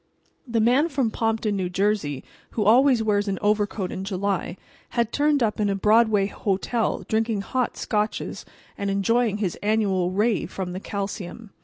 [0.47, 4.57] The man from Pompton, N.J., who always wears an overcoat in July,
[4.97, 8.43] had turned up in a Broadway hotel drinking hot Scotches
[8.79, 11.51] and enjoying his annual ray from the calcium.